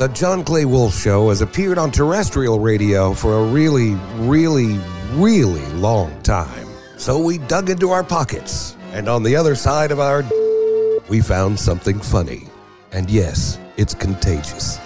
The 0.00 0.08
John 0.08 0.44
Clay 0.44 0.64
Wolfe 0.64 0.98
Show 0.98 1.28
has 1.28 1.42
appeared 1.42 1.76
on 1.76 1.90
terrestrial 1.90 2.58
radio 2.58 3.12
for 3.12 3.34
a 3.34 3.44
really, 3.44 3.96
really, 4.16 4.80
really 5.12 5.66
long 5.74 6.22
time. 6.22 6.66
So 6.96 7.18
we 7.18 7.36
dug 7.36 7.68
into 7.68 7.90
our 7.90 8.02
pockets, 8.02 8.78
and 8.92 9.10
on 9.10 9.22
the 9.22 9.36
other 9.36 9.54
side 9.54 9.90
of 9.90 10.00
our 10.00 10.24
we 11.10 11.20
found 11.20 11.60
something 11.60 12.00
funny. 12.00 12.48
And 12.92 13.10
yes, 13.10 13.58
it's 13.76 13.92
contagious. 13.92 14.78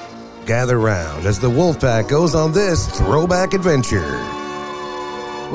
Gather 0.46 0.80
round 0.80 1.26
as 1.26 1.38
the 1.38 1.46
Wolfpack 1.48 2.08
goes 2.08 2.34
on 2.34 2.50
this 2.50 2.88
throwback 2.98 3.54
adventure. 3.54 4.43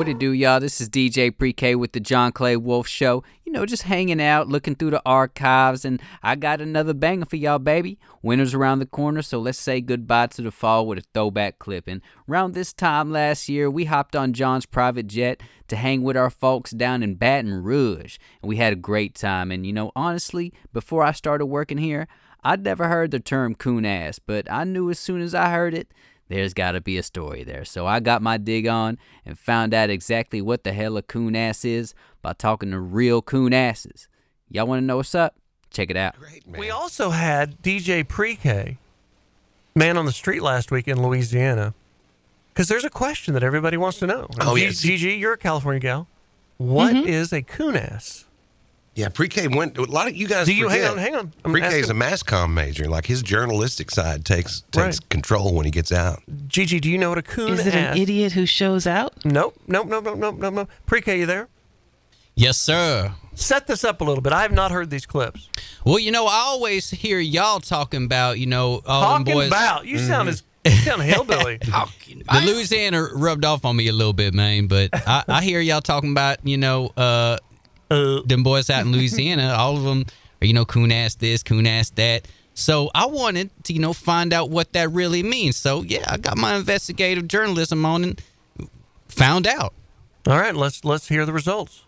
What 0.00 0.08
it 0.08 0.18
do, 0.18 0.32
y'all? 0.32 0.60
This 0.60 0.80
is 0.80 0.88
DJ 0.88 1.30
Pre-K 1.30 1.74
with 1.74 1.92
the 1.92 2.00
John 2.00 2.32
Clay 2.32 2.56
Wolfe 2.56 2.88
Show. 2.88 3.22
You 3.44 3.52
know, 3.52 3.66
just 3.66 3.82
hanging 3.82 4.18
out, 4.18 4.48
looking 4.48 4.74
through 4.74 4.92
the 4.92 5.02
archives, 5.04 5.84
and 5.84 6.00
I 6.22 6.36
got 6.36 6.62
another 6.62 6.94
banger 6.94 7.26
for 7.26 7.36
y'all, 7.36 7.58
baby. 7.58 7.98
Winter's 8.22 8.54
around 8.54 8.78
the 8.78 8.86
corner, 8.86 9.20
so 9.20 9.38
let's 9.38 9.58
say 9.58 9.82
goodbye 9.82 10.28
to 10.28 10.40
the 10.40 10.50
fall 10.50 10.86
with 10.86 11.00
a 11.00 11.04
throwback 11.12 11.58
clip. 11.58 11.86
And 11.86 12.00
around 12.26 12.54
this 12.54 12.72
time 12.72 13.12
last 13.12 13.50
year, 13.50 13.70
we 13.70 13.84
hopped 13.84 14.16
on 14.16 14.32
John's 14.32 14.64
private 14.64 15.06
jet 15.06 15.42
to 15.68 15.76
hang 15.76 16.02
with 16.02 16.16
our 16.16 16.30
folks 16.30 16.70
down 16.70 17.02
in 17.02 17.16
Baton 17.16 17.62
Rouge, 17.62 18.16
and 18.40 18.48
we 18.48 18.56
had 18.56 18.72
a 18.72 18.76
great 18.76 19.14
time. 19.14 19.50
And 19.50 19.66
you 19.66 19.72
know, 19.74 19.92
honestly, 19.94 20.54
before 20.72 21.02
I 21.02 21.12
started 21.12 21.44
working 21.44 21.76
here, 21.76 22.08
I'd 22.42 22.64
never 22.64 22.88
heard 22.88 23.10
the 23.10 23.20
term 23.20 23.54
coon 23.54 23.84
ass, 23.84 24.18
but 24.18 24.50
I 24.50 24.64
knew 24.64 24.88
as 24.88 24.98
soon 24.98 25.20
as 25.20 25.34
I 25.34 25.50
heard 25.50 25.74
it 25.74 25.92
there's 26.30 26.54
got 26.54 26.72
to 26.72 26.80
be 26.80 26.96
a 26.96 27.02
story 27.02 27.44
there. 27.44 27.64
So 27.64 27.86
I 27.86 28.00
got 28.00 28.22
my 28.22 28.38
dig 28.38 28.66
on 28.66 28.98
and 29.26 29.38
found 29.38 29.74
out 29.74 29.90
exactly 29.90 30.40
what 30.40 30.64
the 30.64 30.72
hell 30.72 30.96
a 30.96 31.02
coon 31.02 31.36
ass 31.36 31.64
is 31.64 31.92
by 32.22 32.32
talking 32.32 32.70
to 32.70 32.78
real 32.80 33.20
coon 33.20 33.52
asses. 33.52 34.08
Y'all 34.48 34.66
want 34.66 34.80
to 34.80 34.84
know 34.86 34.96
what's 34.96 35.14
up? 35.14 35.34
Check 35.70 35.90
it 35.90 35.96
out. 35.96 36.16
Great, 36.18 36.44
We 36.46 36.70
also 36.70 37.10
had 37.10 37.60
DJ 37.62 38.06
Pre-K, 38.06 38.78
man 39.74 39.96
on 39.96 40.06
the 40.06 40.12
street 40.12 40.42
last 40.42 40.70
week 40.70 40.88
in 40.88 41.02
Louisiana, 41.02 41.74
because 42.52 42.68
there's 42.68 42.84
a 42.84 42.90
question 42.90 43.34
that 43.34 43.42
everybody 43.42 43.76
wants 43.76 43.98
to 43.98 44.06
know. 44.06 44.26
Oh, 44.40 44.56
G- 44.56 44.62
yes. 44.64 44.80
Gigi, 44.80 45.12
you're 45.14 45.34
a 45.34 45.38
California 45.38 45.80
gal. 45.80 46.08
What 46.56 46.94
Mm-hmm. 46.94 47.08
is 47.08 47.32
a 47.32 47.42
coon 47.42 47.76
ass? 47.76 48.24
Yeah, 48.96 49.08
pre-K 49.08 49.48
went. 49.48 49.78
A 49.78 49.82
lot 49.84 50.08
of 50.08 50.16
you 50.16 50.26
guys. 50.26 50.46
Do 50.46 50.54
you 50.54 50.68
hang 50.68 50.78
forget. 50.80 50.90
on? 50.92 50.98
Hang 50.98 51.14
on. 51.14 51.32
I'm 51.44 51.52
Pre-K 51.52 51.80
is 51.80 51.90
a 51.90 51.94
mass 51.94 52.22
comm 52.22 52.52
major. 52.52 52.86
Like 52.86 53.06
his 53.06 53.22
journalistic 53.22 53.90
side 53.90 54.24
takes 54.24 54.62
takes 54.72 54.76
Right. 54.98 55.08
control 55.08 55.54
when 55.54 55.64
he 55.64 55.70
gets 55.70 55.92
out. 55.92 56.22
Gigi, 56.48 56.80
do 56.80 56.90
you 56.90 56.98
know 56.98 57.08
what 57.10 57.18
a 57.18 57.22
coon 57.22 57.52
Is 57.54 57.66
it 57.66 57.74
ass? 57.74 57.94
an 57.96 58.02
idiot 58.02 58.32
who 58.32 58.46
shows 58.46 58.86
out? 58.86 59.14
Nope, 59.24 59.54
nope, 59.68 59.86
nope, 59.86 60.04
nope, 60.04 60.18
nope, 60.18 60.38
nope, 60.38 60.54
nope. 60.54 60.70
Pre-K, 60.86 61.20
you 61.20 61.26
there? 61.26 61.48
Yes, 62.34 62.58
sir. 62.58 63.12
Set 63.34 63.66
this 63.66 63.84
up 63.84 64.00
a 64.00 64.04
little 64.04 64.22
bit. 64.22 64.32
I 64.32 64.42
have 64.42 64.52
not 64.52 64.70
heard 64.70 64.90
these 64.90 65.06
clips. 65.06 65.48
Well, 65.84 65.98
you 65.98 66.10
know, 66.10 66.26
I 66.26 66.34
always 66.46 66.90
hear 66.90 67.18
y'all 67.20 67.60
talking 67.60 68.04
about, 68.04 68.38
you 68.38 68.46
know, 68.46 68.82
all 68.86 69.18
Talking 69.18 69.34
boys. 69.34 69.48
about 69.48 69.86
you 69.86 69.98
sound 69.98 70.28
as 70.28 70.42
you 70.64 70.72
sound 70.72 71.02
hillbilly. 71.02 71.58
The 72.32 72.42
Louisiana 72.44 73.02
rubbed 73.14 73.44
off 73.44 73.64
on 73.64 73.76
me 73.76 73.88
a 73.88 73.92
little 73.92 74.12
bit, 74.12 74.34
man. 74.34 74.66
But 74.66 74.90
I, 74.92 75.24
I 75.28 75.42
hear 75.42 75.60
y'all 75.60 75.80
talking 75.80 76.10
about, 76.10 76.38
you 76.46 76.58
know, 76.58 76.88
uh, 76.96 77.38
Uh, 77.90 78.22
them 78.24 78.42
boys 78.42 78.70
out 78.70 78.86
in 78.86 78.92
Louisiana. 78.96 79.54
all 79.58 79.76
of 79.76 79.82
them 79.82 80.04
are, 80.40 80.46
you 80.46 80.52
know, 80.52 80.64
coon 80.64 80.92
ass 80.92 81.16
this, 81.16 81.42
coon 81.42 81.66
ass 81.66 81.90
that. 81.90 82.28
So 82.54 82.90
I 82.94 83.06
wanted 83.06 83.50
to, 83.64 83.72
you 83.72 83.78
know, 83.80 83.92
find 83.92 84.32
out 84.32 84.50
what 84.50 84.72
that 84.74 84.90
really 84.90 85.22
means. 85.22 85.56
So 85.56 85.82
yeah, 85.82 86.04
I 86.08 86.16
got 86.18 86.36
my 86.36 86.56
investigative 86.56 87.26
journalism 87.28 87.84
on 87.84 88.04
and 88.04 88.22
found 89.08 89.46
out. 89.46 89.72
all 90.26 90.38
right, 90.38 90.54
let's 90.54 90.84
let's 90.84 91.08
hear 91.08 91.24
the 91.26 91.32
results. 91.32 91.84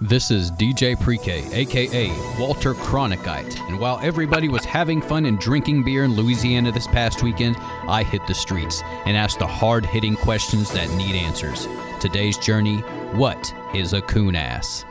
This 0.00 0.30
is 0.32 0.50
DJ 0.52 1.00
Pre-K, 1.00 1.44
aka 1.52 2.08
Walter 2.38 2.74
Cronkite, 2.74 3.56
and 3.68 3.78
while 3.78 4.00
everybody 4.02 4.48
was 4.48 4.64
having 4.64 5.00
fun 5.00 5.26
and 5.26 5.38
drinking 5.38 5.84
beer 5.84 6.02
in 6.04 6.16
Louisiana 6.16 6.72
this 6.72 6.88
past 6.88 7.22
weekend, 7.22 7.56
I 7.58 8.02
hit 8.02 8.26
the 8.26 8.34
streets 8.34 8.82
and 9.06 9.16
asked 9.16 9.38
the 9.38 9.46
hard-hitting 9.46 10.16
questions 10.16 10.72
that 10.72 10.90
need 10.96 11.14
answers. 11.14 11.68
Today's 12.00 12.36
journey: 12.38 12.78
What 13.12 13.54
is 13.74 13.92
a 13.92 14.02
coon 14.02 14.34
ass? 14.34 14.84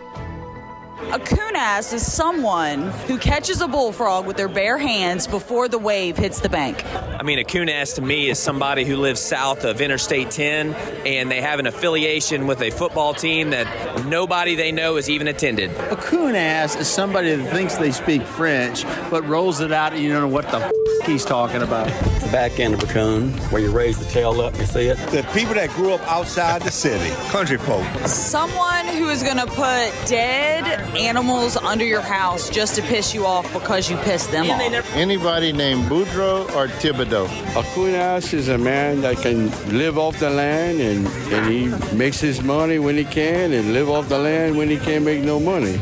A 1.09 1.19
coon 1.19 1.55
ass 1.57 1.91
is 1.91 2.09
someone 2.09 2.83
who 3.07 3.17
catches 3.17 3.59
a 3.59 3.67
bullfrog 3.67 4.25
with 4.25 4.37
their 4.37 4.47
bare 4.47 4.77
hands 4.77 5.27
before 5.27 5.67
the 5.67 5.77
wave 5.77 6.15
hits 6.15 6.39
the 6.39 6.47
bank. 6.47 6.85
I 6.95 7.23
mean, 7.23 7.37
a 7.39 7.43
coon 7.43 7.67
ass 7.67 7.93
to 7.93 8.01
me 8.01 8.29
is 8.29 8.39
somebody 8.39 8.85
who 8.85 8.95
lives 8.95 9.19
south 9.19 9.65
of 9.65 9.81
Interstate 9.81 10.31
10 10.31 10.73
and 11.05 11.29
they 11.29 11.41
have 11.41 11.59
an 11.59 11.67
affiliation 11.67 12.47
with 12.47 12.61
a 12.61 12.69
football 12.69 13.13
team 13.13 13.49
that 13.49 14.05
nobody 14.05 14.55
they 14.55 14.71
know 14.71 14.95
has 14.95 15.09
even 15.09 15.27
attended. 15.27 15.71
A 15.91 15.97
coon 15.97 16.35
ass 16.35 16.77
is 16.77 16.87
somebody 16.87 17.35
that 17.35 17.51
thinks 17.51 17.75
they 17.75 17.91
speak 17.91 18.21
French, 18.21 18.85
but 19.09 19.27
rolls 19.27 19.59
it 19.59 19.73
out 19.73 19.91
and 19.93 20.01
you 20.01 20.11
don't 20.13 20.21
know 20.21 20.27
what 20.29 20.49
the 20.49 20.59
f- 20.59 20.71
he's 21.07 21.25
talking 21.25 21.61
about. 21.61 21.89
The 22.31 22.37
back 22.37 22.59
end 22.59 22.73
of 22.73 22.83
a 22.83 22.87
coon, 22.87 23.29
where 23.51 23.61
you 23.61 23.71
raise 23.71 23.97
the 23.97 24.05
tail 24.05 24.39
up, 24.41 24.57
you 24.57 24.65
see 24.65 24.87
it. 24.87 24.97
The 25.11 25.23
people 25.33 25.53
that 25.55 25.69
grew 25.71 25.93
up 25.93 26.01
outside 26.09 26.61
the 26.61 26.71
city, 26.71 27.09
country 27.29 27.57
folk. 27.57 27.85
Someone 28.07 28.87
who 28.87 29.09
is 29.09 29.23
going 29.23 29.37
to 29.37 29.45
put 29.47 29.91
dead 30.07 30.63
animals 30.95 31.57
under 31.57 31.85
your 31.85 32.01
house 32.01 32.49
just 32.49 32.75
to 32.75 32.81
piss 32.83 33.13
you 33.13 33.25
off 33.25 33.51
because 33.53 33.89
you 33.89 33.97
pissed 33.97 34.31
them 34.31 34.49
off. 34.49 34.61
Anybody 34.95 35.51
named 35.51 35.83
Boudreaux 35.85 36.43
or 36.55 36.67
Thibodeau? 36.67 37.25
A 37.59 37.63
coon 37.73 37.95
ass 37.95 38.33
is 38.33 38.47
a 38.47 38.57
man 38.57 39.01
that 39.01 39.17
can 39.17 39.49
live 39.77 39.97
off 39.97 40.19
the 40.19 40.29
land 40.29 40.79
and, 40.79 41.07
and 41.33 41.45
he 41.47 41.95
makes 41.95 42.19
his 42.19 42.41
money 42.41 42.79
when 42.79 42.97
he 42.97 43.05
can 43.05 43.51
and 43.51 43.73
live 43.73 43.89
off 43.89 44.07
the 44.09 44.17
land 44.17 44.57
when 44.57 44.69
he 44.69 44.77
can't 44.77 45.03
make 45.03 45.23
no 45.23 45.39
money. 45.39 45.79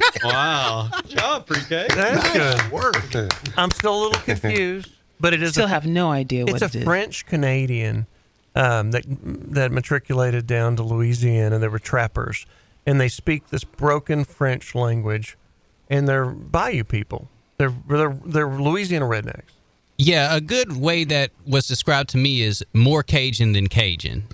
Wow, 0.24 0.88
job, 1.06 1.46
Pre-K. 1.46 1.88
That's 1.94 2.32
good. 2.32 2.72
Work. 2.72 2.96
I'm 3.56 3.70
still 3.70 3.94
a 3.94 4.00
little 4.04 4.22
confused, 4.22 4.90
but 5.18 5.32
it 5.34 5.42
is 5.42 5.52
Still 5.52 5.66
a, 5.66 5.68
have 5.68 5.86
no 5.86 6.10
idea 6.10 6.44
what 6.44 6.54
it's 6.54 6.62
It's 6.62 6.74
a 6.74 6.78
it 6.78 6.80
is. 6.80 6.84
French 6.84 7.26
Canadian 7.26 8.06
um, 8.54 8.90
that 8.90 9.04
that 9.08 9.72
matriculated 9.72 10.46
down 10.46 10.76
to 10.76 10.82
Louisiana. 10.82 11.56
And 11.56 11.62
they 11.62 11.68
were 11.68 11.78
trappers, 11.78 12.46
and 12.86 13.00
they 13.00 13.08
speak 13.08 13.48
this 13.48 13.64
broken 13.64 14.24
French 14.24 14.74
language, 14.74 15.36
and 15.88 16.08
they're 16.08 16.26
Bayou 16.26 16.84
people. 16.84 17.28
They're 17.58 17.74
they're, 17.88 18.18
they're 18.24 18.48
Louisiana 18.48 19.06
rednecks. 19.06 19.52
Yeah, 20.02 20.34
a 20.34 20.40
good 20.40 20.78
way 20.78 21.04
that 21.04 21.30
was 21.46 21.66
described 21.68 22.08
to 22.10 22.16
me 22.16 22.40
is 22.40 22.64
more 22.72 23.02
Cajun 23.02 23.52
than 23.52 23.66
Cajun. 23.68 24.24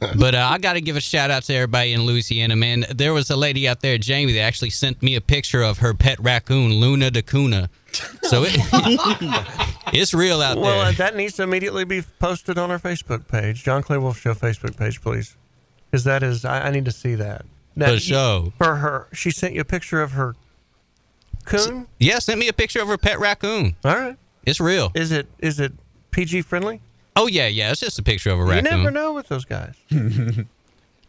but 0.18 0.34
uh, 0.34 0.48
I 0.50 0.58
got 0.58 0.74
to 0.74 0.80
give 0.80 0.96
a 0.96 1.00
shout 1.00 1.30
out 1.30 1.44
to 1.44 1.54
everybody 1.54 1.92
in 1.92 2.04
Louisiana, 2.04 2.56
man. 2.56 2.84
There 2.94 3.12
was 3.14 3.30
a 3.30 3.36
lady 3.36 3.66
out 3.68 3.80
there, 3.80 3.98
Jamie, 3.98 4.32
that 4.34 4.40
actually 4.40 4.70
sent 4.70 5.02
me 5.02 5.14
a 5.14 5.20
picture 5.20 5.62
of 5.62 5.78
her 5.78 5.94
pet 5.94 6.18
raccoon, 6.20 6.74
Luna 6.74 7.10
da 7.10 7.22
Cuna. 7.22 7.70
So 8.22 8.44
it, 8.46 8.52
it's 9.92 10.12
real 10.12 10.42
out 10.42 10.54
there. 10.54 10.62
Well, 10.64 10.80
uh, 10.80 10.92
that 10.92 11.16
needs 11.16 11.34
to 11.34 11.42
immediately 11.44 11.84
be 11.84 12.02
posted 12.18 12.58
on 12.58 12.70
our 12.70 12.78
Facebook 12.78 13.26
page, 13.28 13.62
John 13.64 13.82
Clay 13.82 13.98
Wolfe 13.98 14.18
Show 14.20 14.34
Facebook 14.34 14.76
page, 14.76 15.00
please, 15.00 15.36
because 15.90 16.04
that 16.04 16.22
is 16.22 16.44
I, 16.44 16.66
I 16.66 16.70
need 16.70 16.84
to 16.84 16.92
see 16.92 17.14
that. 17.14 17.44
Now, 17.74 17.92
For 17.94 18.00
sure. 18.00 18.52
For 18.58 18.76
her, 18.76 19.06
she 19.12 19.30
sent 19.30 19.54
you 19.54 19.60
a 19.60 19.64
picture 19.64 20.02
of 20.02 20.12
her 20.12 20.34
coon. 21.44 21.86
Yeah, 21.98 22.18
sent 22.18 22.38
me 22.40 22.48
a 22.48 22.52
picture 22.52 22.80
of 22.82 22.88
her 22.88 22.98
pet 22.98 23.18
raccoon. 23.18 23.76
All 23.84 23.94
right, 23.96 24.16
It's 24.44 24.60
real. 24.60 24.92
is 24.94 25.12
it 25.12 25.26
is 25.38 25.60
it 25.60 25.72
PG 26.10 26.42
friendly? 26.42 26.80
Oh 27.16 27.26
yeah, 27.26 27.46
yeah. 27.46 27.70
It's 27.70 27.80
just 27.80 27.98
a 27.98 28.02
picture 28.02 28.30
of 28.30 28.38
a 28.38 28.44
raccoon. 28.44 28.64
You 28.64 28.70
raccoon. 28.70 28.84
never 28.84 28.90
know 28.90 29.12
with 29.14 29.28
those 29.28 29.44
guys. 29.44 29.74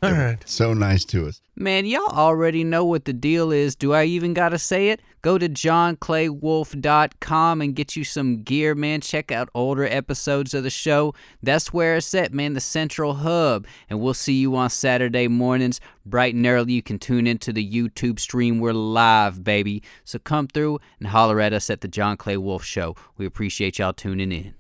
All 0.03 0.12
right. 0.12 0.38
So 0.47 0.75
nice 0.75 1.03
to 1.06 1.25
us. 1.28 1.41
Man, 1.56 1.88
y'all 1.88 2.06
already 2.09 2.63
know 2.63 2.85
what 2.85 3.06
the 3.06 3.13
deal 3.13 3.51
is. 3.51 3.75
Do 3.75 3.94
I 3.94 4.03
even 4.03 4.35
gotta 4.35 4.59
say 4.59 4.90
it? 4.90 5.01
Go 5.23 5.40
to 5.40 5.50
johnclaywolfe.com 5.50 7.62
and 7.62 7.75
get 7.75 7.95
you 7.95 8.03
some 8.03 8.44
gear, 8.44 8.75
man. 8.75 9.01
Check 9.01 9.31
out 9.31 9.50
older 9.56 9.85
episodes 9.85 10.53
of 10.53 10.63
the 10.63 10.69
show. 10.69 11.16
That's 11.41 11.73
where 11.73 11.95
it's 11.95 12.13
at, 12.13 12.31
man, 12.31 12.53
the 12.53 12.62
central 12.62 13.16
hub. 13.16 13.66
And 13.89 14.00
we'll 14.00 14.13
see 14.13 14.35
you 14.35 14.56
on 14.56 14.69
Saturday 14.69 15.28
mornings, 15.28 15.81
bright 16.06 16.35
and 16.35 16.45
early. 16.45 16.74
You 16.74 16.84
can 16.84 17.00
tune 17.00 17.25
into 17.25 17.51
the 17.51 17.68
YouTube 17.68 18.19
stream. 18.19 18.60
We're 18.60 18.74
live, 18.74 19.44
baby. 19.44 19.81
So 20.03 20.19
come 20.19 20.48
through 20.48 20.80
and 21.00 21.07
holler 21.07 21.42
at 21.42 21.53
us 21.53 21.71
at 21.71 21.81
the 21.81 21.88
John 21.88 22.18
Clay 22.18 22.38
Wolfe 22.38 22.63
Show. 22.63 22.95
We 23.18 23.25
appreciate 23.25 23.80
y'all 23.80 23.94
tuning 23.94 24.31
in. 24.31 24.53